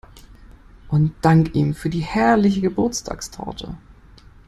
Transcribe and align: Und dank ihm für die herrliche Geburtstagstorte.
Und 0.87 1.13
dank 1.21 1.53
ihm 1.53 1.75
für 1.75 1.91
die 1.91 1.99
herrliche 1.99 2.59
Geburtstagstorte. 2.59 3.77